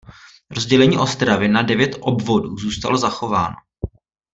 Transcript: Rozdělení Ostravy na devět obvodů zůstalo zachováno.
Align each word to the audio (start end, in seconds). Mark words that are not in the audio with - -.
Rozdělení 0.51 0.97
Ostravy 0.97 1.47
na 1.47 1.61
devět 1.61 1.95
obvodů 1.99 2.57
zůstalo 2.57 2.97
zachováno. 2.97 3.55